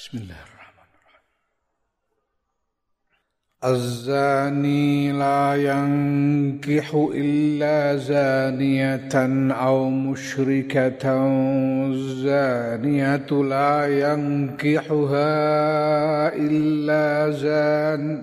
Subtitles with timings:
[0.00, 1.24] بسم الله الرحمن الرحيم.
[3.64, 9.14] الزاني لا ينكح إلا زانية
[9.52, 11.26] أو مشركة.
[11.86, 15.28] الزانية لا ينكحها
[16.34, 18.22] إلا زان.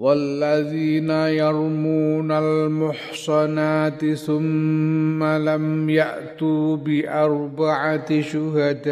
[0.00, 8.86] والذين يرمون المحصنات ثم لم يأتوا بأربعة شهداء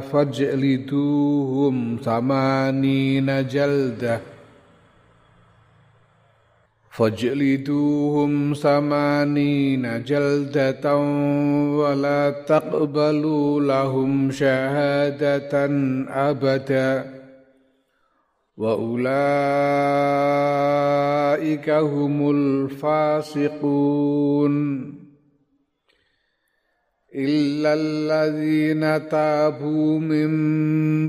[0.00, 4.20] فاجلدوهم ثمانين جلدة.
[6.90, 10.96] فاجلدوهم ثمانين جلدة
[11.76, 15.66] ولا تقبلوا لهم شهادة
[16.08, 17.13] أبداً.
[18.56, 19.04] وأولئك
[21.70, 23.74] هم الفاسقون.
[27.14, 30.30] إلا الذين تابوا من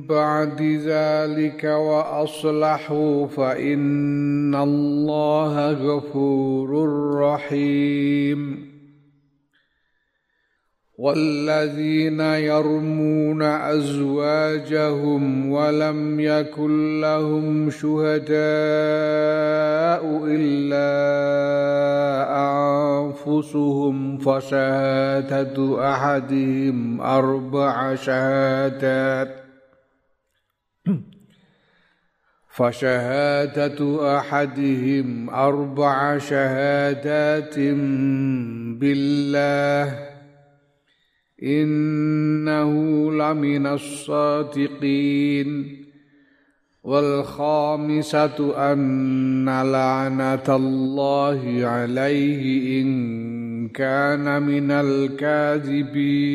[0.01, 8.64] بعد ذلك وأصلحوا فإن الله غفور رحيم.
[10.97, 18.35] والذين يرمون أزواجهم ولم يكن لهم شهداء
[20.27, 20.91] إلا
[22.95, 29.35] أنفسهم فشهادة أحدهم أربع شهادات.
[32.49, 37.59] فشهادة أحدهم أربع شهادات
[38.79, 40.14] بالله.
[41.43, 42.71] إنه
[43.11, 45.47] لمن الصادقين.
[46.83, 56.25] والخامسة أن لعنة الله عليه إن كان من الكاذبين.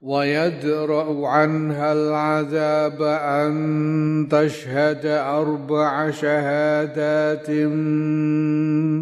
[0.00, 7.50] ويدرأ عنها العذاب أن تشهد أربع شهادات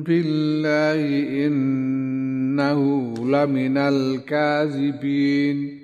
[0.07, 1.03] بالله
[1.47, 2.22] إن
[2.53, 5.83] إنه لمن الكاذبين.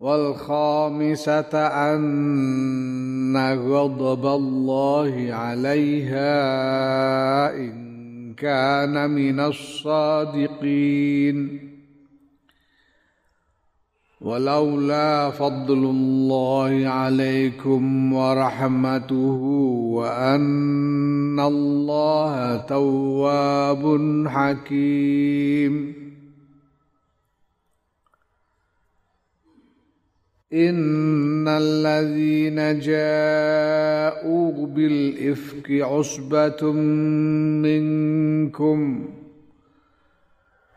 [0.00, 6.36] والخامسة أن غضب الله عليها
[7.56, 11.65] إن كان من الصادقين.
[14.20, 19.42] ولولا فضل الله عليكم ورحمته
[19.92, 23.84] وأن الله تواب
[24.28, 25.94] حكيم.
[30.52, 36.72] إن الذين جاءوا بالإفك عصبة
[37.62, 39.08] منكم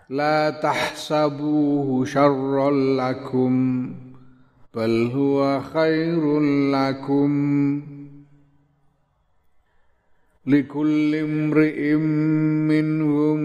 [0.09, 3.85] لا تحسبوه شرا لكم
[4.75, 6.39] بل هو خير
[6.71, 7.81] لكم.
[10.45, 11.95] لكل امرئ
[12.73, 13.39] منهم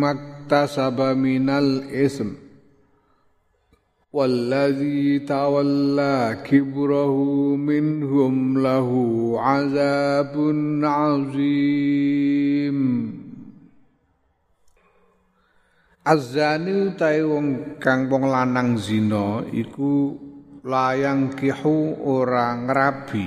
[0.00, 2.28] ما اكتسب من الإثم
[4.12, 7.16] والذي تولى كبره
[7.56, 8.90] منهم له
[9.40, 10.34] عذاب
[10.82, 12.46] عظيم.
[16.06, 20.14] Azani utai wong kang wong lanang zina iku
[20.62, 23.26] layang kihu ora ngrabi.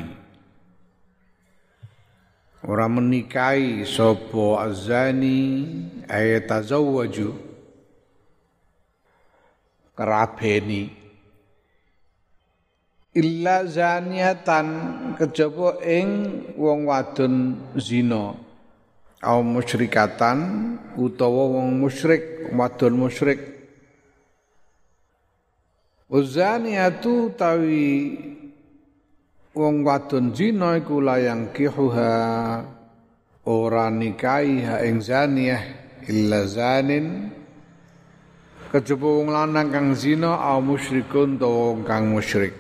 [2.64, 5.68] Ora menikahi sapa azani
[6.08, 7.36] ayatazawwaju
[10.00, 10.96] kerabeni.
[13.12, 14.68] Illa zaniatan
[15.20, 16.08] kejaba ing
[16.56, 18.40] wong wadon zina
[19.20, 20.40] au musyrikatan
[20.96, 23.40] utawa wong musyrik wadon musyrik.
[26.10, 28.18] Uzaniatu tawi
[29.54, 32.14] wong wadon zina iku layang kihuha
[33.46, 35.64] ora nikahi ha ing zaniyah
[36.08, 37.36] illa zanin.
[38.70, 42.54] Kejaba wong lanang kang zina au musyrikun utawa wong kang musyrik.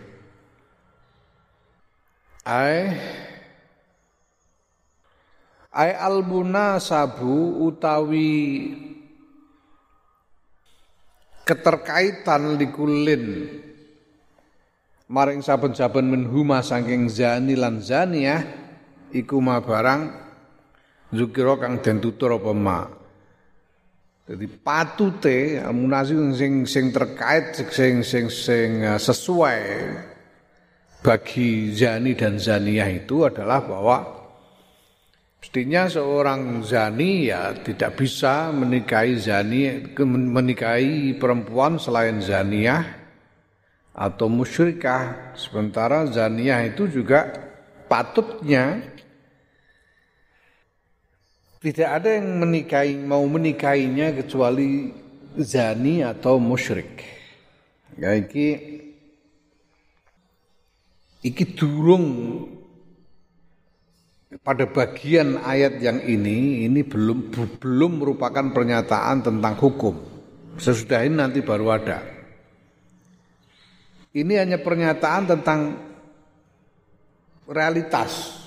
[2.49, 2.97] Ai
[5.79, 8.75] ai albuna sabu utawi
[11.47, 13.47] keterkaitan likulin.
[15.09, 18.45] Maring saben-saben menhuma saking zani lan zaniyah
[19.09, 20.01] iku ma barang
[21.15, 22.85] zukira kang den tutur apa ma.
[24.29, 29.61] Jadi patute amunasi sing sing terkait sing sing sing eh, sesuai
[31.01, 34.18] bagi zani dan zaniyah itu adalah bahwa
[35.39, 42.83] Mestinya seorang zani ya tidak bisa menikahi zani menikahi perempuan selain zaniyah
[43.95, 45.31] atau musyrikah.
[45.39, 47.31] Sementara zaniyah itu juga
[47.87, 48.83] patutnya
[51.63, 54.91] tidak ada yang menikahi mau menikahinya kecuali
[55.39, 56.99] zani atau musyrik.
[57.95, 58.59] Ya iki
[61.23, 62.07] iki durung
[64.43, 69.95] pada bagian ayat yang ini ini belum belum merupakan pernyataan tentang hukum.
[70.59, 71.99] Sesudah ini nanti baru ada.
[74.09, 75.59] Ini hanya pernyataan tentang
[77.45, 78.41] realitas.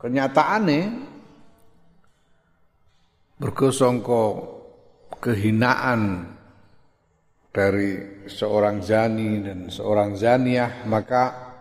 [0.00, 0.82] Kenyataannya
[3.36, 4.22] bergosongko
[5.20, 6.32] kehinaan
[7.52, 11.52] dari seorang zani dan seorang zaniah maka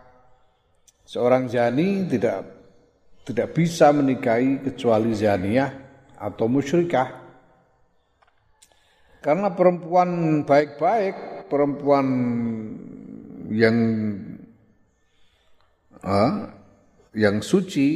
[1.04, 2.59] seorang zani tidak
[3.30, 5.70] tidak bisa menikahi kecuali zaniyah
[6.18, 7.30] atau musyrikah.
[9.22, 12.08] Karena perempuan baik-baik, perempuan
[13.54, 13.78] yang
[16.02, 16.50] uh,
[17.14, 17.90] yang suci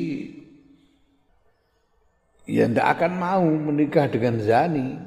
[2.46, 5.00] ya tidak akan mau menikah dengan zani.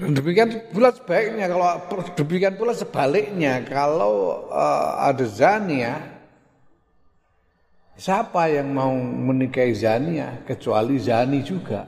[0.00, 1.76] Dan demikian pula sebaiknya kalau
[2.16, 6.19] demikian pula sebaliknya kalau uh, ada zania
[8.00, 11.84] Siapa yang mau menikahi Zania kecuali Zani juga.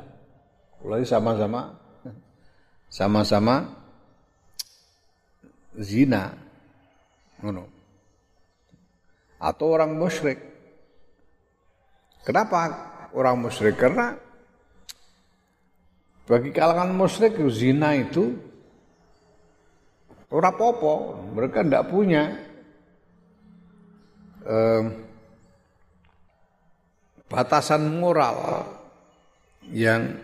[0.84, 1.72] Mulai sama-sama
[2.92, 3.64] sama-sama
[5.80, 6.36] zina.
[9.40, 10.36] Atau orang musyrik.
[12.28, 12.60] Kenapa
[13.16, 13.80] orang musyrik?
[13.80, 14.12] Karena
[16.28, 18.36] bagi kalangan musyrik zina itu
[20.28, 22.36] ora popo, mereka tidak punya
[24.44, 25.11] um,
[27.32, 28.68] batasan moral
[29.72, 30.20] yang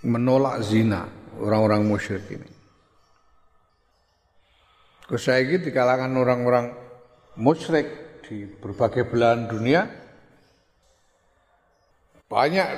[0.00, 1.04] menolak zina
[1.36, 2.50] orang-orang musyrik ini.
[5.04, 6.72] Kesaiki di kalangan orang-orang
[7.36, 9.88] musyrik di berbagai belahan dunia
[12.28, 12.68] banyak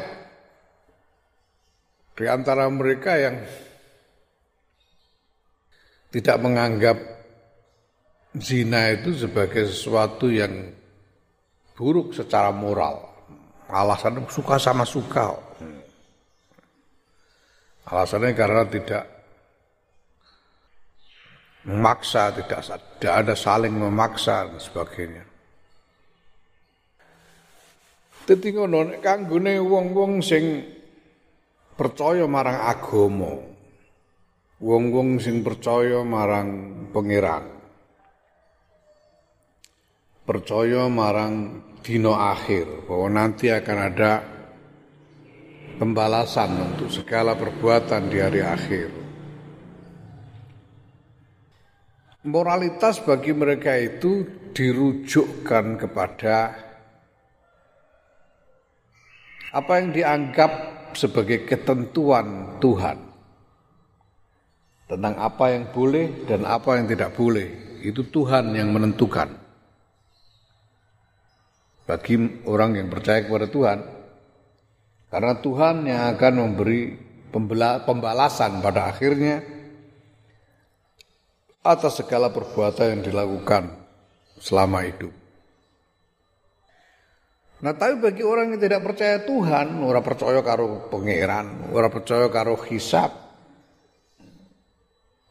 [2.15, 3.43] di antara mereka yang
[6.15, 6.99] tidak menganggap
[8.39, 10.71] zina itu sebagai sesuatu yang
[11.81, 13.01] buruk secara moral.
[13.73, 15.33] Alasannya suka sama suka.
[17.89, 19.05] Alasannya karena tidak
[21.65, 22.61] memaksa, tidak,
[23.01, 25.25] tidak ada saling memaksa dan sebagainya.
[28.29, 30.61] Dadi ngono nek kanggone wong-wong sing
[31.75, 33.33] percaya marang agama.
[34.61, 36.49] Wong-wong sing percaya marang
[36.93, 37.60] pangeran.
[40.31, 44.23] Percaya marang dino akhir bahwa nanti akan ada
[45.75, 48.95] pembalasan untuk segala perbuatan di hari akhir.
[52.31, 54.23] Moralitas bagi mereka itu
[54.55, 56.55] dirujukkan kepada
[59.51, 60.53] apa yang dianggap
[60.95, 63.03] sebagai ketentuan Tuhan
[64.87, 67.83] tentang apa yang boleh dan apa yang tidak boleh.
[67.83, 69.40] Itu Tuhan yang menentukan
[71.91, 73.79] bagi orang yang percaya kepada Tuhan.
[75.11, 76.95] Karena Tuhan yang akan memberi
[77.83, 79.43] pembalasan pada akhirnya
[81.67, 83.75] atas segala perbuatan yang dilakukan
[84.39, 85.11] selama hidup.
[87.61, 92.57] Nah tapi bagi orang yang tidak percaya Tuhan, orang percaya karo pangeran, orang percaya karo
[92.71, 93.13] hisab,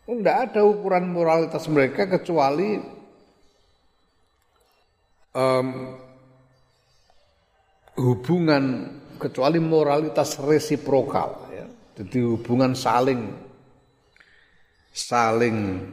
[0.05, 2.77] tidak ada ukuran moralitas mereka kecuali
[5.33, 5.97] um,
[7.99, 11.67] hubungan kecuali moralitas resiprokal ya.
[11.99, 13.27] Jadi hubungan saling
[14.95, 15.83] saling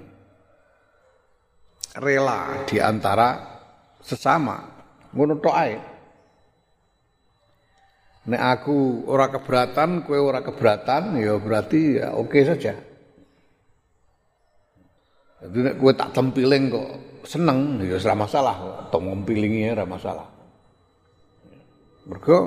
[1.98, 3.58] rela di antara
[3.98, 4.62] sesama.
[5.10, 5.76] Ngono tok ae.
[8.26, 12.74] Nek aku ora keberatan, kue ora keberatan, ya berarti ya oke saja.
[15.46, 16.88] Jadi nek kue tak tempiling kok
[17.22, 18.56] seneng, ya ora masalah.
[18.90, 20.35] Tong ngempilingi ya ora masalah.
[22.06, 22.46] Mergo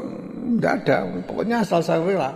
[0.55, 0.97] tidak ada,
[1.27, 2.31] pokoknya asal saya rela.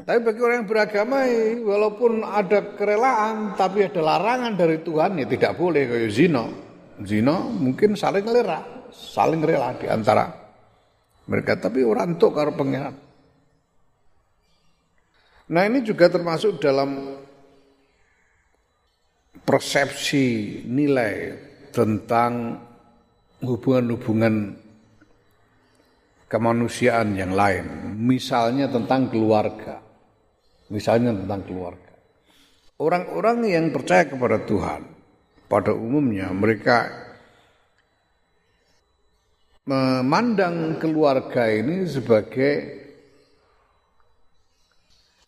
[0.00, 1.28] Tapi bagi orang yang beragama
[1.60, 6.44] walaupun ada kerelaan tapi ada larangan dari Tuhan ya tidak boleh kayak zina.
[7.04, 10.24] Zina mungkin saling lera, saling rela di antara
[11.28, 12.96] mereka tapi orang untuk karo pangeran.
[15.50, 17.20] Nah ini juga termasuk dalam
[19.44, 21.34] persepsi nilai
[21.74, 22.56] tentang
[23.42, 24.54] hubungan-hubungan
[26.30, 27.98] kemanusiaan yang lain.
[27.98, 29.82] Misalnya tentang keluarga.
[30.70, 31.90] Misalnya tentang keluarga.
[32.80, 34.86] Orang-orang yang percaya kepada Tuhan,
[35.50, 36.88] pada umumnya mereka
[39.68, 42.54] memandang keluarga ini sebagai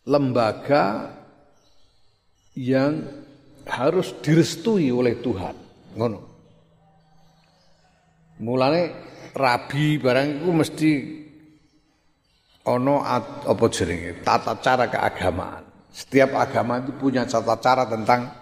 [0.09, 1.13] lembaga
[2.57, 3.03] yang
[3.69, 5.55] harus direstui oleh Tuhan.
[5.93, 6.19] Ngono.
[9.33, 10.91] Rabi barang itu mesti
[12.69, 15.63] ono apa jenenge tata cara keagamaan.
[15.93, 18.33] Setiap agama itu punya tata cara tentang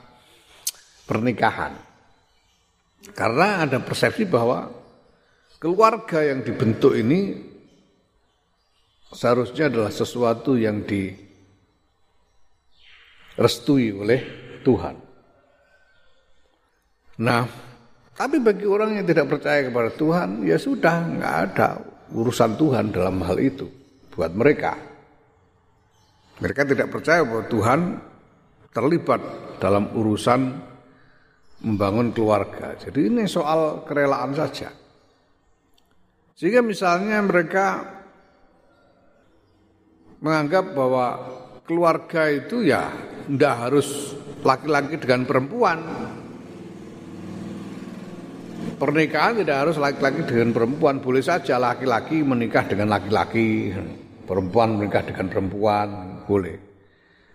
[1.03, 1.75] pernikahan.
[3.11, 4.69] Karena ada persepsi bahwa
[5.57, 7.33] keluarga yang dibentuk ini
[9.11, 10.85] seharusnya adalah sesuatu yang
[13.35, 14.21] direstui oleh
[14.63, 14.95] Tuhan.
[17.21, 17.70] Nah,
[18.15, 21.69] tapi bagi orang yang tidak percaya kepada Tuhan, ya sudah, nggak ada
[22.11, 23.67] urusan Tuhan dalam hal itu
[24.11, 24.75] buat mereka.
[26.41, 27.79] Mereka tidak percaya bahwa Tuhan
[28.73, 29.21] terlibat
[29.61, 30.41] dalam urusan
[31.61, 32.73] membangun keluarga.
[32.81, 34.73] Jadi ini soal kerelaan saja.
[36.33, 37.85] Sehingga misalnya mereka
[40.25, 41.05] menganggap bahwa
[41.69, 42.89] keluarga itu ya
[43.29, 45.79] tidak harus laki-laki dengan perempuan,
[48.81, 53.69] pernikahan tidak harus laki-laki dengan perempuan, boleh saja laki-laki menikah dengan laki-laki,
[54.25, 55.87] perempuan menikah dengan perempuan,
[56.25, 56.57] boleh.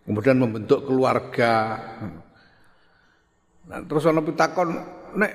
[0.02, 1.78] Kemudian membentuk keluarga.
[3.70, 4.74] Nah, terus ana pitakon
[5.14, 5.32] nek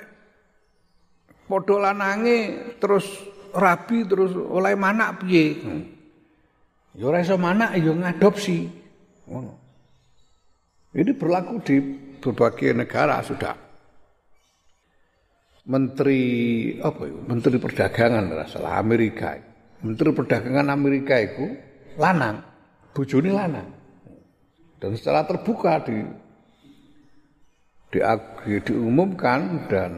[1.47, 3.07] padha lanange terus
[3.55, 5.59] rabi terus oleh manak piye?
[6.95, 8.67] Ya ora iso ya ngadopsi.
[10.91, 11.75] Ini berlaku di
[12.19, 13.70] berbagai negara sudah
[15.67, 16.21] menteri
[16.81, 17.19] apa itu?
[17.27, 19.37] Menteri Perdagangan salah Amerika.
[19.81, 21.45] Menteri Perdagangan Amerika itu
[21.97, 22.41] lanang,
[22.93, 23.69] bojone lanang.
[24.81, 26.01] Dan secara terbuka di,
[27.93, 27.99] di,
[28.65, 29.91] diumumkan dan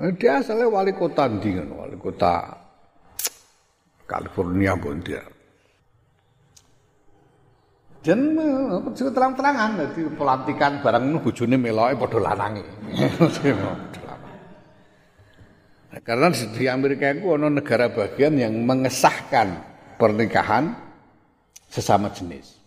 [0.00, 2.56] eh, dia asalnya wali kota Ndingan, wali kota
[4.08, 5.20] California pun dia.
[8.00, 12.64] Dan eh, terang-terangan jadi pelantikan barang nu bojone meloke padha lanange.
[15.88, 19.56] Karena di Amerika itu ada negara bagian yang mengesahkan
[19.96, 20.76] pernikahan
[21.72, 22.60] sesama jenis.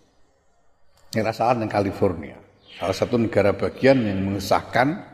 [1.14, 2.38] Ini salah di California.
[2.82, 5.06] Salah satu negara bagian yang mengesahkan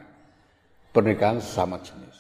[0.96, 2.16] pernikahan sesama jenis.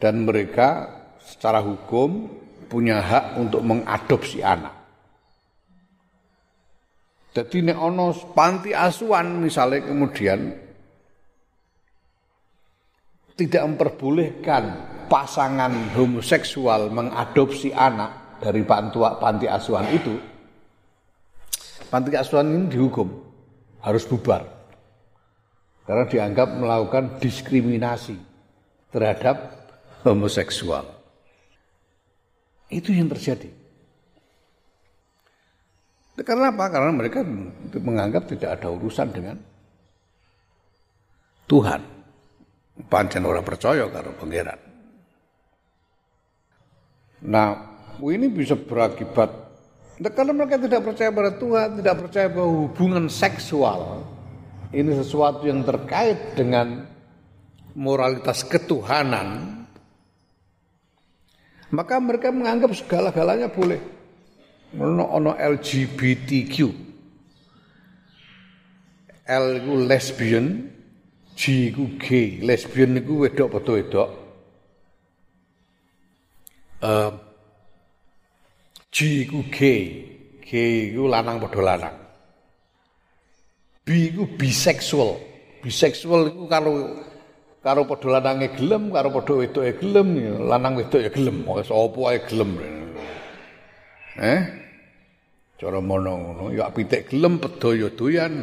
[0.00, 0.88] Dan mereka
[1.20, 2.28] secara hukum
[2.72, 4.72] punya hak untuk mengadopsi anak.
[7.34, 10.54] Jadi nek ono panti asuhan misalnya kemudian
[13.34, 14.62] tidak memperbolehkan
[15.10, 20.14] pasangan homoseksual mengadopsi anak dari panti asuhan itu,
[21.90, 23.08] panti asuhan ini dihukum
[23.82, 24.42] harus bubar
[25.84, 28.16] karena dianggap melakukan diskriminasi
[28.94, 29.52] terhadap
[30.06, 30.86] homoseksual.
[32.72, 33.50] Itu yang terjadi.
[36.24, 36.70] Karena apa?
[36.70, 37.26] Karena mereka
[37.74, 39.36] menganggap tidak ada urusan dengan
[41.50, 41.93] Tuhan
[42.90, 44.60] pancen ora percaya karo pangeran.
[47.24, 47.48] Nah,
[48.04, 49.30] ini bisa berakibat
[50.02, 54.04] nah, karena mereka tidak percaya pada Tuhan, tidak percaya bahwa hubungan seksual
[54.74, 56.82] ini sesuatu yang terkait dengan
[57.78, 59.62] moralitas ketuhanan,
[61.70, 63.78] maka mereka menganggap segala-galanya boleh.
[64.74, 66.82] Ono ono LGBTQ.
[69.24, 69.46] L
[69.88, 70.73] lesbian,
[71.34, 74.08] G iku gay, lesbian niku wedok apa wedok.
[76.78, 77.10] Uh,
[78.94, 79.82] G iku gay,
[80.38, 81.96] gay iku lanang padha lanang.
[83.82, 85.18] B iku biseksual.
[85.58, 86.72] Biseksual iku karo
[87.66, 90.08] karo padha lanange gelem, karo padha wedoke gelem,
[90.46, 92.50] lanang wedok ya gelem, wis apa ae gelem.
[94.22, 94.40] Eh?
[95.58, 98.34] Cara mono ngono, ya pitik gelem pedo ya doyan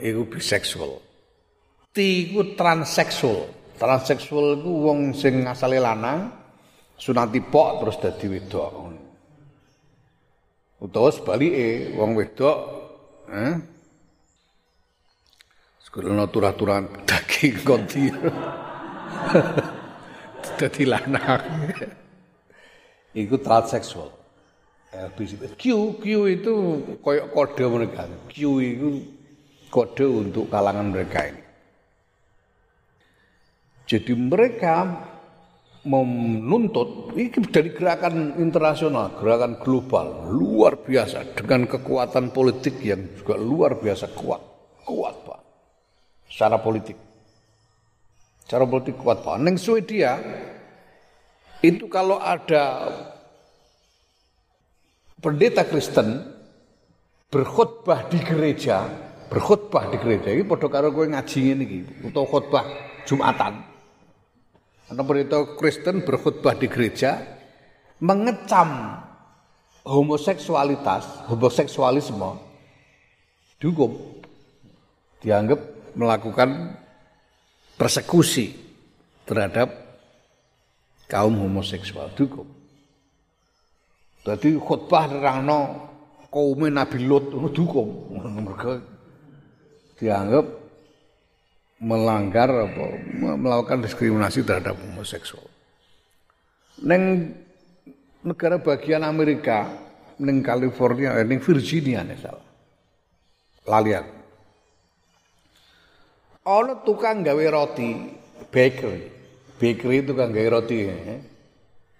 [0.00, 1.02] iku biseksual.
[1.92, 3.50] T iku transseksual.
[3.78, 6.30] Transseksual iku wong sing asale lanang
[6.98, 8.72] sunati pok terus dadi wedok.
[10.78, 12.58] Utawa sebalike wong wedok
[13.34, 13.54] eh
[15.88, 18.12] Sekolah turah-turan daging konti.
[20.60, 21.40] Dadi lanang.
[23.16, 24.12] Iku transseksual.
[25.56, 25.64] Q,
[25.96, 26.54] Q itu
[27.00, 28.04] koyok kode mereka.
[28.28, 28.88] Q itu
[29.68, 31.42] kode untuk kalangan mereka ini.
[33.88, 34.84] Jadi mereka
[35.88, 43.80] menuntut ini dari gerakan internasional, gerakan global luar biasa dengan kekuatan politik yang juga luar
[43.80, 44.42] biasa kuat,
[44.84, 45.40] kuat pak,
[46.28, 46.98] secara politik,
[48.44, 49.40] secara politik kuat pak.
[49.40, 50.20] Neng Swedia
[51.64, 52.92] itu kalau ada
[55.24, 56.28] pendeta Kristen
[57.32, 62.64] berkhutbah di gereja, berkhutbah di gereja ini padha karo kowe ngaji ngene iki utawa khutbah
[63.08, 63.64] Jumatan.
[64.88, 67.20] Karena pendeta Kristen berkhutbah di gereja
[68.00, 69.00] mengecam
[69.84, 72.40] homoseksualitas, homoseksualisme
[73.60, 74.20] dihukum.
[75.24, 75.60] Dianggap
[75.92, 76.78] melakukan
[77.76, 78.54] persekusi
[79.28, 79.72] terhadap
[81.08, 82.48] kaum homoseksual dihukum.
[84.24, 85.88] Jadi khutbah nerangno
[86.28, 88.12] kaum Nabi Lot dihukum.
[88.20, 88.97] Mereka
[89.98, 90.46] dianggap
[91.78, 92.86] melanggar apa
[93.38, 95.46] melakukan diskriminasi terhadap homoseksual.
[96.82, 97.34] Neng
[98.22, 99.66] negara bagian Amerika,
[100.18, 102.46] neng California, eh, neng Virginia nih salah.
[103.66, 104.06] Lalian.
[106.48, 107.90] Ono tukang gawe roti,
[108.50, 109.04] bakery.
[109.58, 110.76] Itu kan gawe roti.
[110.86, 111.20] Eh.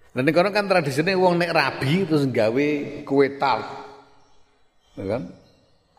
[0.09, 2.67] Dan ini kan tradisinya uang nek rabi terus gawe
[3.05, 3.67] kue tart.
[4.97, 5.23] Ya kan?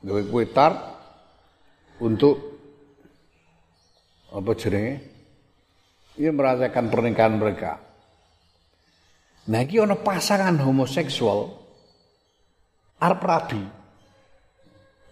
[0.03, 1.00] Gawe kue tart
[2.01, 2.37] untuk
[4.33, 4.95] apa jenenge?
[6.21, 7.81] Ia merasakan pernikahan mereka.
[9.49, 11.49] Nah, iki ana pasangan homoseksual
[13.01, 13.63] arep rabi.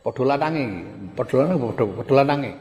[0.05, 0.65] Padha lanange,
[1.17, 2.53] padha lanange, padha padha lanange.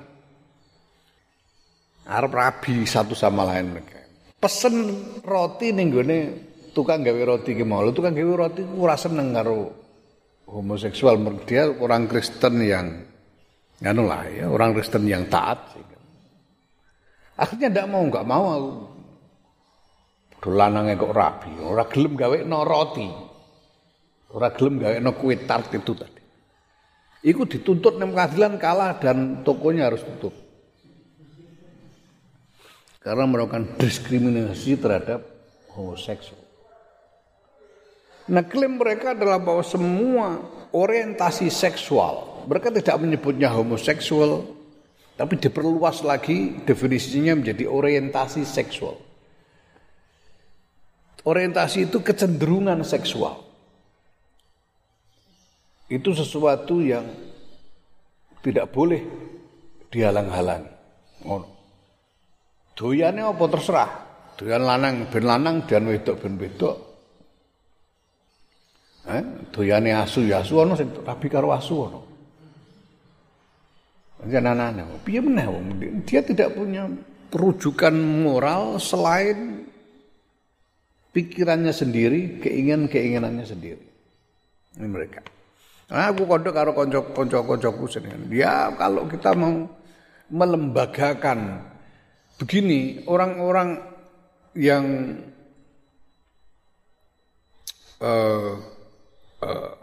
[2.07, 3.99] Arep rabi satu sama lain mereka.
[4.39, 4.75] Pesen
[5.27, 6.17] roti ning gone
[6.71, 7.83] tukang gawe roti ki mau.
[7.91, 9.75] Tukang gawe roti ora seneng karo
[10.47, 11.19] homoseksual.
[11.43, 12.87] Dia orang Kristen yang
[13.85, 15.77] anu lah ya, orang Kristen yang taat.
[17.37, 18.71] Akhirnya ndak mau, nggak mau aku.
[20.41, 23.09] Dolanange kok rabi, ora gelem gawe no roti.
[24.33, 26.21] Ora gelem gawe no kue tart itu tadi.
[27.25, 30.33] Iku dituntut nang pengadilan kalah dan tokonya harus tutup.
[33.01, 35.25] Karena melakukan diskriminasi terhadap
[35.73, 36.45] homoseksual.
[38.27, 40.37] Nah klaim mereka adalah bahwa semua
[40.75, 44.47] orientasi seksual, mereka tidak menyebutnya homoseksual,
[45.19, 48.95] tapi diperluas lagi definisinya menjadi orientasi seksual.
[51.27, 53.43] Orientasi itu kecenderungan seksual.
[55.91, 57.03] Itu sesuatu yang
[58.39, 59.03] tidak boleh
[59.91, 60.71] dihalang-halangi.
[61.27, 61.43] Oh.
[62.77, 63.91] Doyane apa terserah.
[64.37, 66.75] Doyan lanang ben lanang dan wedok ben wedok.
[69.07, 71.99] Eh, doyane asu ya asu ana sing rabi karo asu ana.
[75.05, 75.45] Piye meneh
[76.03, 76.89] dia tidak punya
[77.29, 79.67] rujukan moral selain
[81.13, 83.85] pikirannya sendiri, keinginan-keinginannya sendiri.
[84.77, 85.21] Ini mereka.
[85.87, 88.27] Nah, aku kodok karo konco-koncoku sendiri.
[88.33, 89.69] Ya kalau kita mau
[90.27, 91.63] melembagakan
[92.37, 93.79] begini orang-orang
[94.53, 95.17] yang
[98.03, 98.53] uh,
[99.41, 99.73] uh,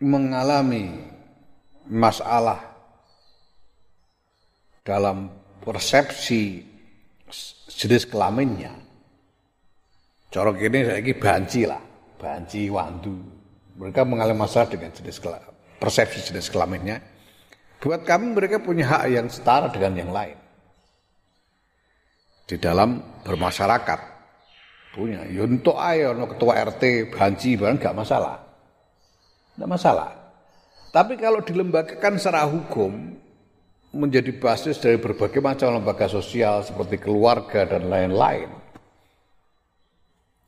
[0.00, 1.15] mengalami
[1.90, 2.60] masalah
[4.86, 5.30] dalam
[5.62, 6.62] persepsi
[7.66, 8.74] jenis kelaminnya.
[10.36, 11.80] Ini saya ini banci lah,
[12.20, 13.16] banci wandu.
[13.76, 15.16] Mereka mengalami masalah dengan jenis
[15.80, 17.00] persepsi jenis kelaminnya.
[17.80, 20.38] Buat kami mereka punya hak yang setara dengan yang lain.
[22.46, 24.16] Di dalam bermasyarakat.
[24.96, 25.28] Punya.
[25.28, 28.40] Yuntuk ya ayo, ketua RT, banci, barang gak masalah.
[29.60, 30.15] Gak masalah.
[30.96, 33.12] Tapi kalau dilembagakan secara hukum
[33.92, 38.48] menjadi basis dari berbagai macam lembaga sosial seperti keluarga dan lain-lain.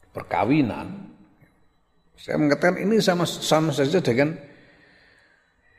[0.08, 0.88] Perkawinan.
[2.16, 4.40] Saya mengatakan ini sama sama saja dengan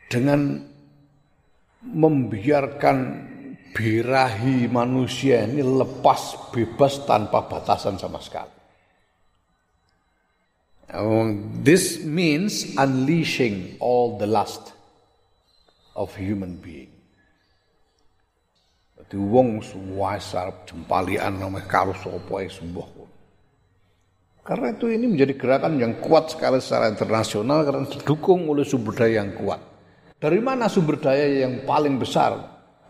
[0.06, 0.62] dengan
[1.90, 2.98] membiarkan
[3.74, 8.59] birahi manusia ini lepas bebas tanpa batasan sama sekali.
[11.62, 14.74] This means unleashing all the lust
[15.94, 16.90] of human being.
[18.98, 22.42] Dadi wong suwasar jempalian namanya karo sapa.
[24.42, 29.22] Karena itu ini menjadi gerakan yang kuat sekali secara internasional karena didukung oleh sumber daya
[29.22, 29.62] yang kuat.
[30.18, 32.34] Dari mana sumber daya yang paling besar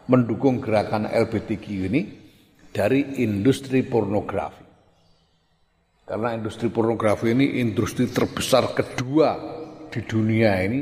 [0.07, 2.01] mendukung gerakan LGBTQ ini?
[2.71, 4.68] Dari industri pornografi.
[6.09, 9.37] Karena industri pornografi ini industri terbesar kedua
[9.93, 10.81] di dunia ini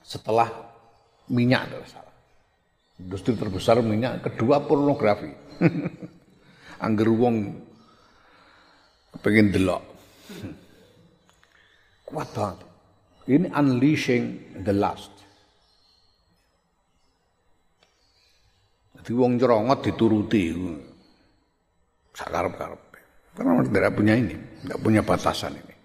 [0.00, 0.48] setelah
[1.28, 1.76] minyak
[2.96, 5.28] Industri terbesar minyak kedua pornografi.
[6.88, 7.52] Angger wong
[9.20, 9.84] pengen delok.
[12.08, 12.64] Kuat banget.
[13.28, 15.12] Ini unleashing the last.
[18.96, 20.44] Jadi wong cerongot dituruti.
[22.16, 22.85] Sakarep-karep.
[23.36, 25.76] Karena tidak punya ini, tidak punya batasan ini.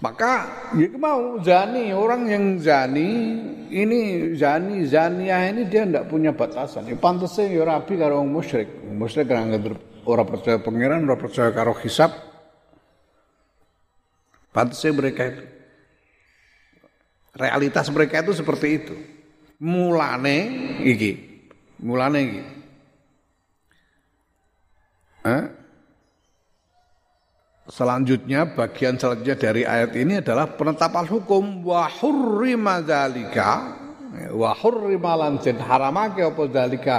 [0.00, 0.48] Maka
[0.80, 3.08] ya mau zani orang yang zani
[3.68, 6.88] ini zani zaniah ini dia tidak punya batasan.
[6.88, 8.66] Ya pantasnya ya rapi karo orang musyrik.
[8.88, 9.60] Musyrik karena
[10.08, 12.16] orang percaya pangeran, orang percaya karo hisab.
[14.56, 15.44] Pantasnya mereka itu.
[17.36, 18.96] Realitas mereka itu seperti itu.
[19.60, 20.38] Mulane
[20.80, 21.44] iki,
[21.76, 22.42] mulane iki.
[25.28, 25.59] Eh?
[27.70, 31.62] Selanjutnya bagian selanjutnya dari ayat ini adalah penetapan hukum.
[31.62, 33.78] Wa hurrima dzalika.
[34.34, 36.96] Wa hurrima lan haramake apa dzalika?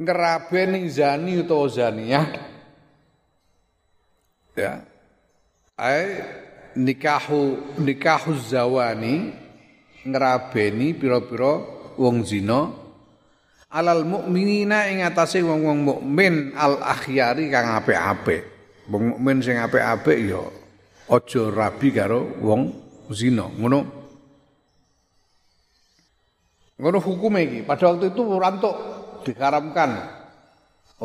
[0.00, 2.26] Ngerabeni zani utawa zaniyah
[4.56, 4.80] ya.
[5.76, 6.24] Ai
[6.72, 9.36] nikahu nikahu zawani
[10.08, 11.60] ngerabeni pira-pira
[12.00, 12.72] wong zina.
[13.70, 18.59] Alal mukminina ing atase wong-wong mukmin al akhyari kang apik-apik
[18.90, 20.42] Wong mukmin sing apik-apik ya
[21.10, 22.74] aja rabi karo wong
[23.14, 23.46] zina.
[23.46, 23.80] Ngono.
[26.80, 27.62] Ngono hukum iki.
[27.62, 28.74] Pada waktu itu rantuk
[29.22, 29.90] diharamkan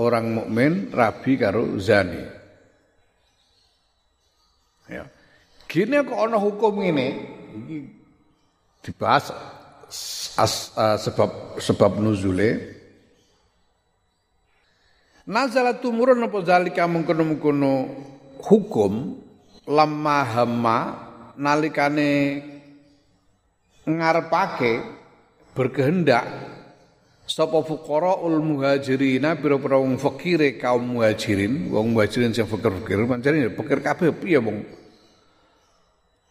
[0.01, 2.21] orang mukmin rabi karo zani.
[4.89, 5.05] Ya.
[5.65, 7.07] Gini kok ana hukum ini
[7.57, 7.77] iki
[8.85, 9.33] dibahas
[10.37, 12.74] as, uh, sebab sebab nuzule
[15.25, 17.89] Nazalat tumurun apa zalika mengkono-mengkono
[18.45, 19.25] hukum.
[19.65, 20.79] Lemah hama
[21.33, 22.45] nalikane
[23.89, 24.85] ngarepake
[25.57, 26.29] berkehendak.
[27.25, 31.73] Sapa fuqaraul muhajirina pira-pira wong fakire kaum muhajirin.
[31.73, 34.61] Wong muhajirin sing fakir-fakir pancen fakir kabeh piye wong?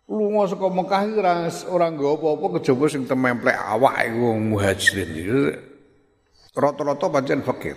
[0.07, 5.59] Lunga saka Mekah ora ora nggo apa-apa kejaba sing tememplek awak wong muhajirin.
[6.55, 7.75] Rata-rata pancen fakir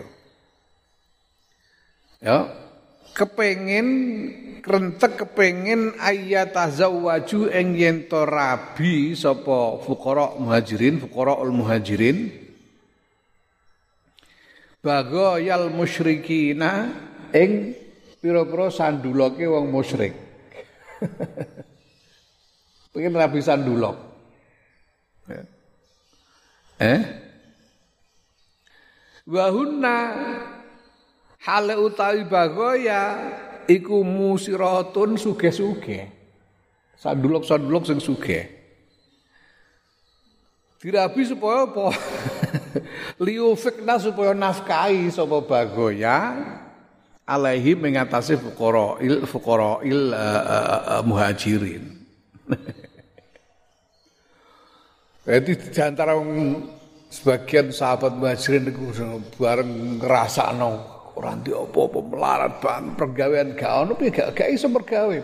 [2.22, 2.48] ya.
[3.18, 3.88] Kepengin
[4.62, 12.30] krentek kepengin ayat tazawwaju ing yen to rabi sapa fuqara muhajirin fuqaraul muhajirin.
[14.84, 16.94] Bagoyal musyrikina
[17.34, 17.74] ing
[18.22, 20.14] pira-pira sanduloke wong musyrik.
[22.94, 23.98] Pengen rabi sandulok.
[25.30, 25.44] Ya.
[26.82, 27.02] eh?
[29.28, 29.98] Wahunna
[31.48, 33.16] hale utawi bagoya
[33.72, 36.12] iku musiratun suge-suge.
[37.00, 38.52] Sandulok-sandulok sing suge.
[40.78, 41.88] Dirabi supaya apa?
[43.24, 46.36] Liufikna supaya nafkahi sapa bagoya
[47.24, 51.98] alaihi mengatasi fuqarail fuqarail uh, uh, uh, muhajirin.
[55.28, 56.16] Jadi di antara
[57.12, 58.80] sebagian sahabat muhajirin itu
[59.36, 65.18] bareng ngrasakno ora ndi apa-apa melarat ban pergawean gak ono piye gak gak iso mergawe.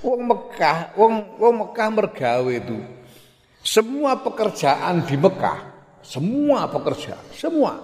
[0.00, 2.78] Wong Mekah, wong wong Mekah mergawe itu.
[3.62, 5.60] Semua pekerjaan di Mekah,
[6.02, 7.78] semua pekerjaan, semua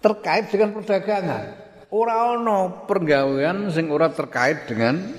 [0.00, 1.44] terkait dengan perdagangan.
[1.90, 5.10] Ora ono pergawean sing ora terkait dengan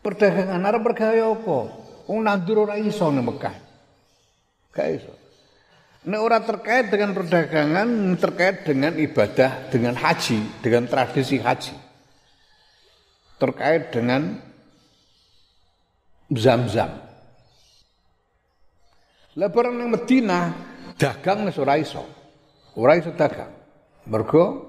[0.00, 0.62] perdagangan.
[0.62, 1.58] Arep pergawe apa?
[2.06, 3.56] Wong nandur ora iso ning Mekah.
[4.70, 5.25] Gak iso.
[6.06, 11.74] Ini orang terkait dengan perdagangan, terkait dengan ibadah, dengan haji, dengan tradisi haji.
[13.42, 14.38] Terkait dengan
[16.30, 16.94] zam-zam.
[19.34, 20.54] Lebaran yang Medina
[20.94, 22.06] dagang wis ora iso.
[22.78, 23.50] Ora iso dagang.
[24.06, 24.62] Mergo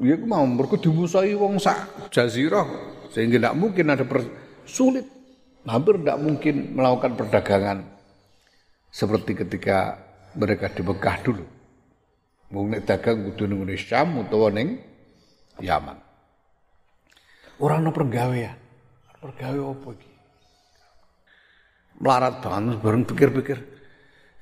[0.00, 2.64] ya mau mergo dimusahi wong sak jazirah
[3.12, 4.04] sehingga tidak mungkin ada
[4.64, 5.04] sulit
[5.68, 7.78] hampir tidak mungkin melakukan perdagangan
[8.88, 10.00] seperti ketika
[10.36, 11.44] mereka di Mekah dulu.
[12.52, 14.76] Wong nek dagang kudu ning Syam utawa ning
[15.60, 15.96] Yaman.
[17.60, 18.56] Ora ana pergawean.
[19.22, 20.12] Pergawe apa iki?
[22.02, 23.58] Melarat banget bareng pikir-pikir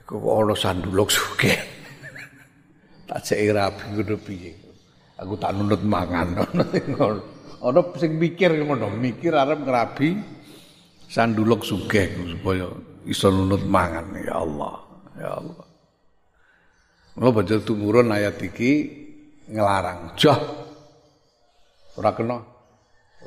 [0.09, 1.55] kok ana sandulok sugih.
[3.09, 4.53] tak cek rabi ngono piye.
[5.21, 6.33] Aku tak nunut mangan.
[7.61, 10.17] Ana sing mikir ngono, mikir arep ngrabi
[11.05, 12.09] sandulok sugih
[12.41, 12.73] supaya
[13.05, 14.75] iso nunut mangan ya Allah.
[15.21, 15.70] Ya Allah.
[17.19, 18.73] Lo baca tumurun ayat iki
[19.51, 20.15] ngelarang.
[20.15, 20.39] Jah.
[21.99, 22.39] Ora kena.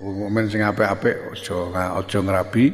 [0.04, 1.70] Men sing apik-apik aja
[2.02, 2.66] aja ngrabi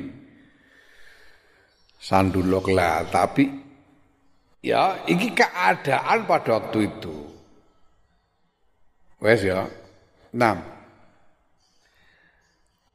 [1.99, 3.43] sandulok lah, tapi
[4.63, 7.17] ya iki keadaan pada waktu itu.
[9.19, 9.67] Wes ya.
[10.31, 10.63] Enam.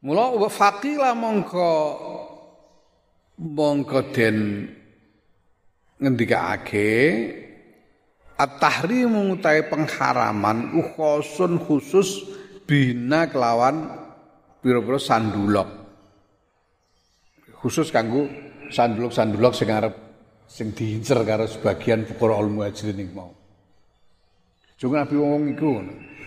[0.01, 1.69] Mula faqila mongko
[3.37, 4.65] mongko den
[6.01, 6.89] ngendikake
[8.35, 12.27] at-tahrimu pengharaman ukhosun khusus
[12.67, 13.87] bina kelawan
[14.59, 15.69] pira-pira sandulok.
[17.55, 18.29] Khusus kanggo
[18.69, 19.95] sandulok-sandulok sing arep
[20.45, 23.33] sing diincer karo sebagian fuqara al muhajirin mau.
[24.75, 25.69] Juga Nabi wong iku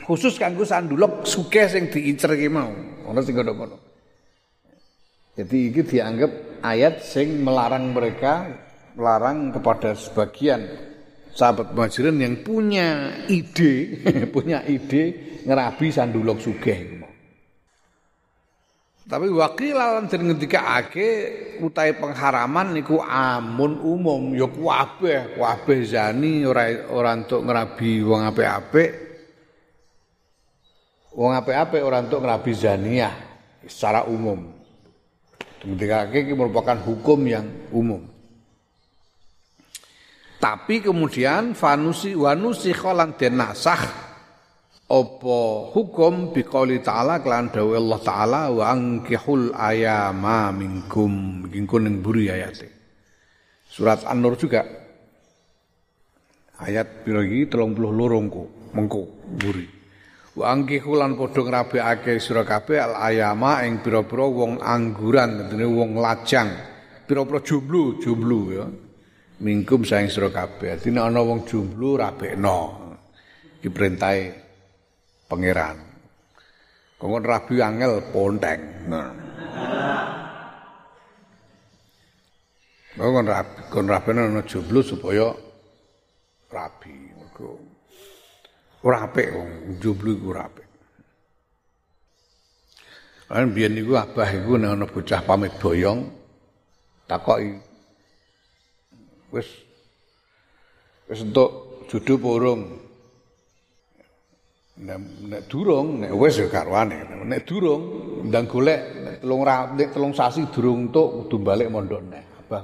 [0.08, 2.72] khusus kanggo sandulok sugih sing diincer iki mau.
[3.06, 3.76] Ono sing ngono-ngono.
[5.38, 6.32] Jadi ini dianggap
[6.66, 8.50] ayat sing melarang mereka,
[8.98, 10.66] melarang kepada sebagian
[11.38, 14.02] sahabat muhajirin yang punya ide,
[14.34, 16.98] punya ide ngerabi sandulok sugih.
[19.08, 21.08] Tapi wakil lan den ngendikake
[21.64, 24.36] utahe pengharaman niku amun umum.
[24.36, 28.90] Ya kabeh kabeh zani ora ora entuk ngrabi wong apik-apik.
[31.16, 33.16] Wong apik-apik ora entuk ngrabi zaniah
[33.64, 34.44] secara umum.
[35.64, 38.17] Ngendikake iki merupakan hukum yang umum
[40.38, 43.82] tapi kemudian fanusi wanusi kholan den nasah
[44.88, 45.38] apa
[45.74, 51.44] hukum biqauli ta'ala kelan dawuh Allah taala wa ankihul ayama minkum.
[51.44, 52.72] Iki ning buri ayate.
[53.68, 54.64] Surat an-nur juga.
[56.62, 57.52] Ayat pira iki?
[57.52, 59.02] 32 ku mengko
[59.38, 59.66] buri
[60.38, 66.50] wa ankihul lan padha ngrabekake sira kabeh al ayama ing pira-pira wong angguran wong lajang.
[67.04, 68.66] Pira-pira jomblo jomblo ya
[69.38, 72.58] mingkum saing sira kabeh dene ana wong jomblo rabekno
[73.58, 74.22] iki perintahe
[75.30, 75.76] pangeran.
[76.98, 78.90] Kongkon rabi angel ponteng.
[78.90, 79.10] Nah.
[82.98, 85.30] Kongkon rabi, kon rabi ana jublu supaya
[86.50, 86.94] rabi.
[87.14, 87.54] Mergo
[88.82, 90.66] ora apik wong jublu iku ora apik.
[93.30, 96.00] Lan biyen niku abah iku nek ana bocah pamit boyong
[97.06, 97.67] takoki
[99.34, 99.48] wis.
[101.08, 102.62] Wis entuk judul burung.
[104.78, 107.82] Nek durung nek wis ya karwane nek durung
[108.30, 108.80] ndang golek
[109.18, 112.62] telung nek telung sasi durung entuk kudu balik mondok neh abah.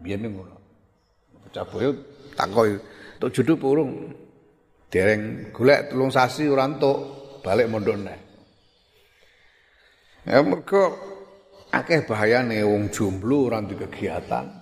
[0.00, 0.56] Biyen ngono.
[1.36, 1.90] Bocah boyo
[2.32, 2.80] takoki
[3.20, 3.92] entuk judul urung
[4.88, 6.96] dereng golek telung sasi ora entuk
[7.44, 8.18] balik mondok neh
[10.22, 10.94] ya mergo
[11.74, 14.61] akeh bahayane wong jomblo ora kegiatan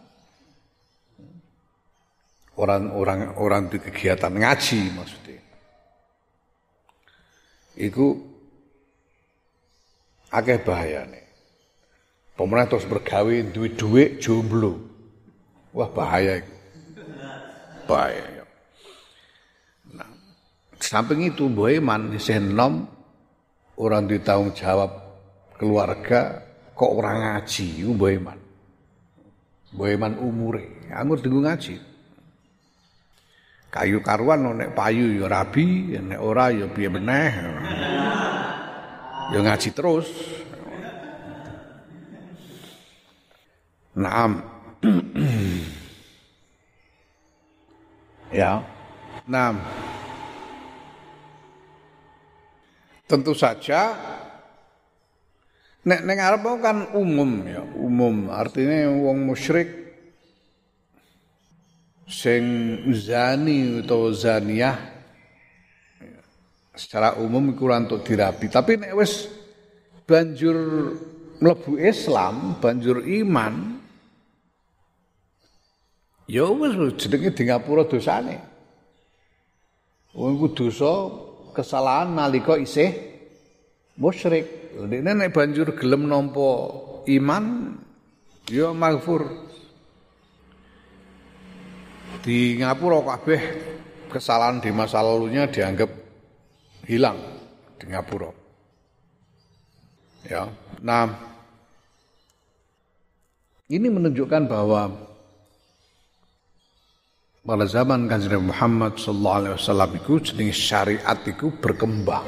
[2.60, 5.30] orang orang di kegiatan ngaji maksudnya
[7.80, 8.20] iku
[10.28, 11.22] akeh bahayane.
[12.36, 14.80] Pemerintah terus bergawe duit duit jomblo.
[15.76, 16.54] Wah bahaya iku.
[17.84, 18.24] Bahaya.
[18.40, 18.44] Ya.
[19.92, 20.08] Nah,
[20.80, 22.88] samping itu Boeman isih enom
[23.76, 24.88] orang ditanggung jawab
[25.60, 28.38] keluarga kok orang ngaji iku Boeman.
[29.70, 31.89] Boeman umure, anggur tunggu ngaji.
[33.70, 37.32] Kayu karuan nek payu ya rabi nek ora ya piye meneh.
[39.30, 40.10] Ya ngaji terus.
[43.94, 44.42] Naam.
[48.34, 48.62] Ya.
[49.30, 49.62] Naam.
[53.06, 53.94] Tentu saja
[55.86, 58.30] nek nek Arab kan umum ya umum.
[58.34, 59.79] Artinya wong musyrik
[62.10, 62.42] sing
[62.90, 64.76] zani utawa zaniyah
[66.74, 68.50] secara umum iku untuk dirabi.
[68.50, 69.30] Tapi nek wis
[70.04, 70.58] banjur
[71.38, 73.78] mlebu Islam banjur iman
[76.26, 78.36] ya wis jenenge di ngapura dosane.
[80.10, 80.92] Wong iku dosa
[81.54, 82.90] kesalahan nalika isih
[83.94, 84.74] musyrik.
[84.74, 86.74] Dene nek banjur gelem nampa
[87.06, 87.74] iman
[88.50, 89.49] ya maghfur
[92.18, 93.40] di Ngapura kabeh
[94.10, 95.90] kesalahan di masa lalunya dianggap
[96.90, 97.18] hilang
[97.78, 98.30] di Ngapura.
[100.26, 100.50] Ya.
[100.82, 101.06] Nah,
[103.70, 104.90] ini menunjukkan bahwa
[107.40, 112.26] pada zaman Kanjeng Muhammad sallallahu alaihi wasallam iku jenenge syariat iku berkembang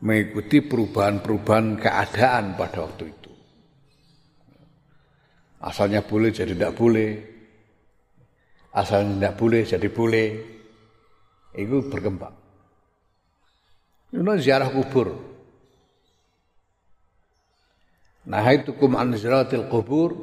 [0.00, 3.32] mengikuti perubahan-perubahan keadaan pada waktu itu.
[5.60, 7.10] Asalnya boleh jadi tidak boleh.
[8.70, 10.28] Asalnya tidak boleh jadi boleh.
[11.54, 12.34] Itu berkembang.
[14.14, 15.30] Ini ziarah kubur.
[18.30, 20.14] Nah itu kum an ziyaratil kubur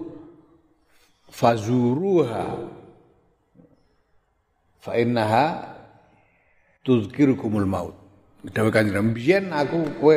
[1.27, 2.71] fazuruha
[4.79, 5.75] fa innaha
[6.87, 7.95] tuzkirukumul maut.
[8.47, 10.15] Dawuh Kanjeng biyen aku kowe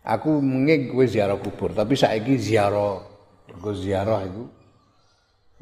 [0.00, 3.04] aku menging kowe ziarah kubur, tapi saiki ziarah
[3.50, 4.48] mergo ziarah iku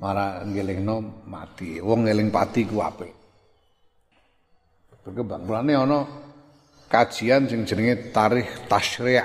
[0.01, 1.79] marah ngelingno mati.
[1.79, 3.13] Wong ngeling pati ku apik.
[5.05, 5.45] Berkembang.
[5.45, 5.99] Mulane ana
[6.89, 9.21] kajian sing jenenge tarikh tasyri'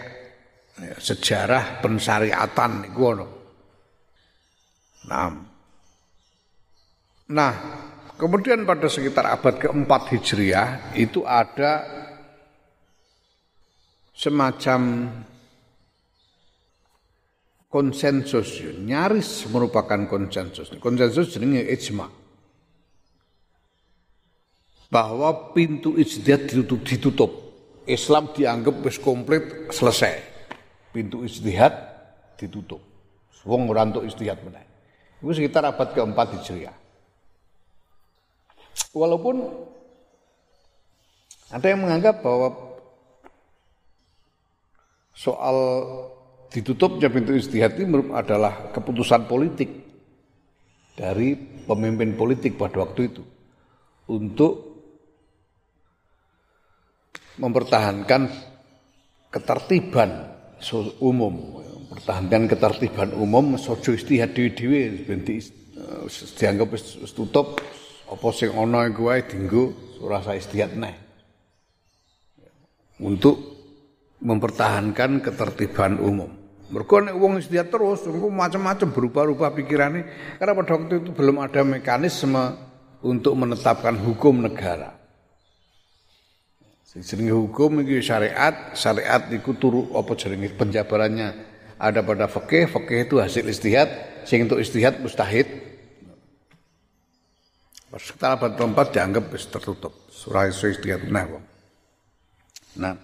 [1.00, 3.28] sejarah pensyariatan iku ana.
[5.06, 5.32] Nah.
[7.26, 7.54] Nah,
[8.22, 11.82] kemudian pada sekitar abad keempat Hijriah itu ada
[14.14, 15.10] semacam
[17.70, 20.72] konsensus nyaris merupakan konsensus.
[20.80, 22.08] Konsensus jenenge ijma.
[24.90, 27.32] Bahwa pintu ijtihad ditutup ditutup.
[27.86, 30.22] Islam dianggap wis komplit selesai.
[30.90, 31.74] Pintu ijtihad
[32.40, 32.82] ditutup.
[33.46, 34.66] Wong ora entuk ijtihad meneh.
[35.22, 36.76] Itu sekitar abad keempat Hijriah.
[38.96, 39.36] Walaupun
[41.54, 42.52] ada yang menganggap bahwa
[45.16, 45.58] soal
[46.56, 49.68] ditutupnya pintu istihad ini adalah keputusan politik
[50.96, 51.36] dari
[51.68, 53.24] pemimpin politik pada waktu itu
[54.08, 54.54] untuk
[57.36, 58.32] mempertahankan
[59.28, 60.32] ketertiban
[61.04, 61.60] umum
[61.92, 65.04] mempertahankan ketertiban umum sojo istihad dewi-dewi
[66.40, 66.80] dianggap
[67.12, 67.60] tutup
[68.06, 69.26] apa sing ana iku wae
[70.00, 70.96] usah istihad neh.
[73.02, 73.36] Untuk
[74.24, 76.45] mempertahankan ketertiban umum.
[76.66, 80.02] Mergo nek wong istihad terus engko macam-macam berubah-ubah pikirane
[80.42, 82.58] karena pada waktu itu belum ada mekanisme
[83.06, 84.98] untuk menetapkan hukum negara.
[86.82, 91.28] Sing hukum iki syariat, syariat iku turu apa jenenge penjabarannya
[91.76, 93.92] ada pada fikih, fikih itu hasil istihad,
[94.24, 95.44] sing untuk istihad mustahid,
[98.00, 99.94] sekitar abad keempat dianggap tertutup.
[100.08, 101.28] Surah istiqat nah.
[102.76, 102.96] Nah,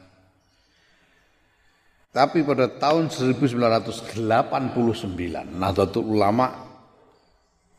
[2.12, 4.20] tapi pada tahun 1989
[5.56, 6.52] Nahdlatul Ulama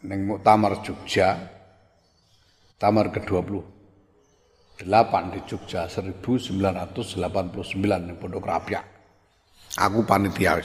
[0.03, 1.37] neng Muktamar Jogja
[2.83, 7.14] Tamar ke-28 di Jogja 1989
[8.11, 8.83] di Pondok Rapia.
[9.79, 10.59] Aku panitia.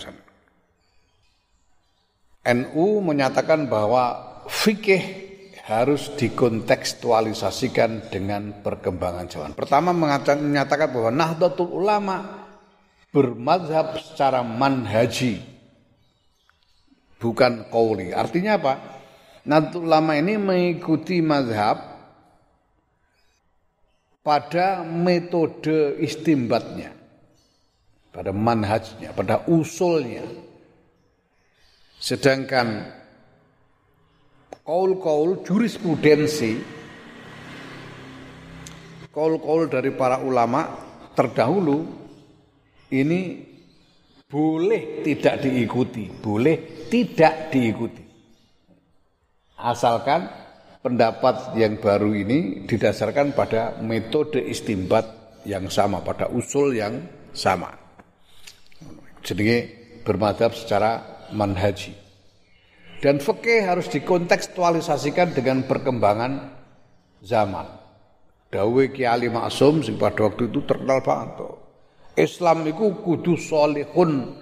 [2.48, 4.04] NU menyatakan bahwa
[4.50, 5.30] fikih
[5.70, 9.54] harus dikontekstualisasikan dengan perkembangan zaman.
[9.54, 12.37] Pertama menyatakan bahwa Nahdlatul Ulama
[13.12, 15.42] bermadhab secara manhaji
[17.18, 18.14] bukan kauli.
[18.14, 18.74] Artinya apa?
[19.48, 21.80] Nahdlatul Ulama ini mengikuti madhab
[24.20, 26.92] pada metode istimbatnya,
[28.12, 30.28] pada manhajnya, pada usulnya.
[31.98, 32.92] Sedangkan
[34.68, 36.60] kaul-kaul jurisprudensi
[39.16, 40.70] kaul-kaul dari para ulama
[41.18, 41.97] terdahulu
[42.94, 43.44] ini
[44.28, 48.04] boleh tidak diikuti, boleh tidak diikuti.
[49.58, 50.28] Asalkan
[50.84, 55.04] pendapat yang baru ini didasarkan pada metode istimbat
[55.48, 57.72] yang sama, pada usul yang sama.
[59.24, 59.68] Jadi
[60.04, 61.96] bermadhab secara manhaji.
[62.98, 66.50] Dan fikih harus dikontekstualisasikan dengan perkembangan
[67.22, 67.68] zaman.
[68.48, 71.67] Dawe Ki Ali Maksum sing pada waktu itu terkenal banget.
[72.18, 74.34] Islam itu kudu solihun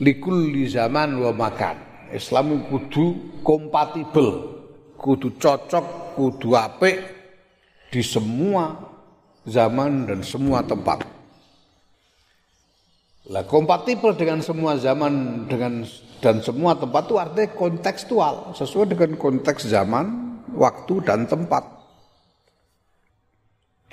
[0.00, 1.76] likulli zaman wa makan.
[2.08, 3.04] Islam itu kudu
[3.44, 4.28] kompatibel,
[4.96, 6.96] kudu cocok, kudu apik
[7.92, 8.72] di semua
[9.44, 11.04] zaman dan semua tempat.
[13.28, 15.84] Lah kompatibel dengan semua zaman dengan
[16.24, 20.06] dan semua tempat itu artinya kontekstual sesuai dengan konteks zaman,
[20.56, 21.68] waktu dan tempat.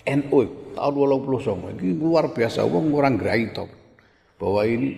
[0.08, 2.68] NU tahun 89 ini luar biasa.
[2.68, 3.48] Wong orang gerai
[4.36, 4.90] bahwa ini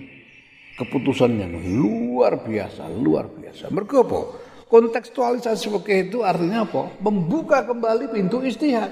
[0.77, 1.45] keputusannya.
[1.77, 3.69] Luar biasa, luar biasa.
[3.69, 4.19] Mergo apa?
[4.67, 6.91] Kontekstualisasi fikih itu artinya apa?
[6.99, 8.91] Membuka kembali pintu istihad.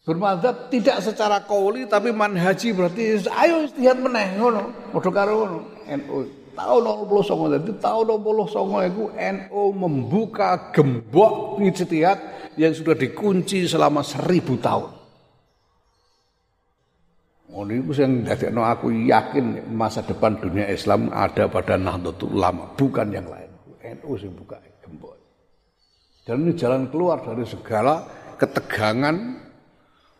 [0.00, 4.90] Bermadzhab tidak secara kauli tapi manhaji berarti ayo istihad meneh ngono.
[4.90, 5.58] Padha karo ngono.
[5.86, 6.16] NU
[6.56, 12.18] tahun 89 jadi tahun 89 itu NU membuka gembok ijtihad
[12.60, 15.00] yang sudah dikunci selama seribu tahun.
[17.50, 18.22] Oh ini yang
[18.54, 23.50] no aku yakin masa depan dunia Islam ada pada Nahdlatul Ulama, bukan yang lain.
[23.80, 25.18] NU sih buka gembok.
[26.22, 28.06] Dan ini jalan keluar dari segala
[28.38, 29.16] ketegangan,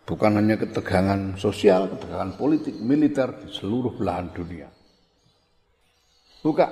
[0.02, 4.66] bukan hanya ketegangan sosial, ketegangan politik, militer di seluruh belahan dunia.
[6.42, 6.66] Buka.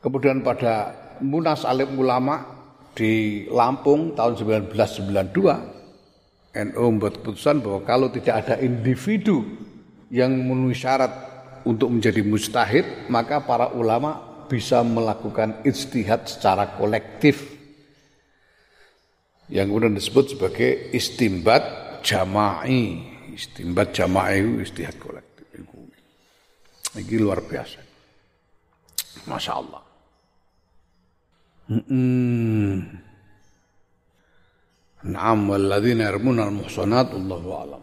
[0.00, 2.61] Kemudian pada Munas Alim Ulama
[2.92, 4.36] di Lampung tahun
[4.68, 5.72] 1992
[6.52, 9.40] NU membuat keputusan bahwa kalau tidak ada individu
[10.12, 11.12] yang memenuhi syarat
[11.64, 17.52] untuk menjadi mustahid, maka para ulama bisa melakukan ijtihad secara kolektif
[19.48, 21.62] yang kemudian disebut sebagai istimbat
[22.04, 23.12] jama'i.
[23.32, 25.44] Istimbat jama'i istihad kolektif.
[26.92, 27.80] Ini luar biasa.
[29.28, 29.81] Masya Allah.
[35.04, 37.81] نعم والذين يرمون المحصنات الله أعلم.